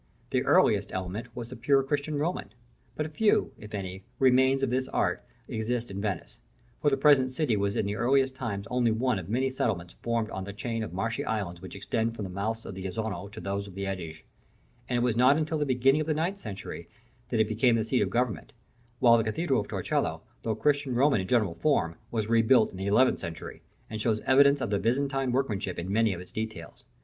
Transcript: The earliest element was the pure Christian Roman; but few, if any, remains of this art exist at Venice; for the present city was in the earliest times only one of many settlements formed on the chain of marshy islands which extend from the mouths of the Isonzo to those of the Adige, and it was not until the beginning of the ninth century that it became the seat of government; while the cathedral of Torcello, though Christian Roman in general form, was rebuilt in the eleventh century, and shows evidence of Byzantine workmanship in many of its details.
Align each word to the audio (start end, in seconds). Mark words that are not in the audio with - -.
The 0.31 0.43
earliest 0.45 0.89
element 0.91 1.27
was 1.35 1.49
the 1.49 1.55
pure 1.55 1.83
Christian 1.83 2.15
Roman; 2.17 2.51
but 2.95 3.15
few, 3.15 3.51
if 3.59 3.75
any, 3.75 4.03
remains 4.17 4.63
of 4.63 4.71
this 4.71 4.87
art 4.87 5.23
exist 5.47 5.91
at 5.91 5.97
Venice; 5.97 6.39
for 6.81 6.89
the 6.89 6.97
present 6.97 7.31
city 7.31 7.55
was 7.55 7.75
in 7.75 7.85
the 7.85 7.95
earliest 7.95 8.33
times 8.33 8.65
only 8.71 8.89
one 8.89 9.19
of 9.19 9.29
many 9.29 9.51
settlements 9.51 9.93
formed 10.01 10.31
on 10.31 10.43
the 10.43 10.53
chain 10.53 10.81
of 10.81 10.91
marshy 10.91 11.23
islands 11.23 11.61
which 11.61 11.75
extend 11.75 12.15
from 12.15 12.23
the 12.23 12.31
mouths 12.31 12.65
of 12.65 12.73
the 12.73 12.87
Isonzo 12.87 13.27
to 13.31 13.39
those 13.39 13.67
of 13.67 13.75
the 13.75 13.85
Adige, 13.85 14.23
and 14.89 14.97
it 14.97 15.03
was 15.03 15.15
not 15.15 15.37
until 15.37 15.59
the 15.59 15.67
beginning 15.67 16.01
of 16.01 16.07
the 16.07 16.15
ninth 16.15 16.39
century 16.39 16.89
that 17.29 17.39
it 17.39 17.47
became 17.47 17.75
the 17.75 17.83
seat 17.83 18.01
of 18.01 18.09
government; 18.09 18.53
while 18.97 19.19
the 19.19 19.23
cathedral 19.23 19.61
of 19.61 19.67
Torcello, 19.67 20.23
though 20.41 20.55
Christian 20.55 20.95
Roman 20.95 21.21
in 21.21 21.27
general 21.27 21.53
form, 21.53 21.95
was 22.09 22.25
rebuilt 22.27 22.71
in 22.71 22.77
the 22.77 22.87
eleventh 22.87 23.19
century, 23.19 23.61
and 23.87 24.01
shows 24.01 24.19
evidence 24.21 24.61
of 24.61 24.71
Byzantine 24.81 25.31
workmanship 25.31 25.77
in 25.77 25.93
many 25.93 26.11
of 26.11 26.21
its 26.21 26.31
details. 26.31 26.85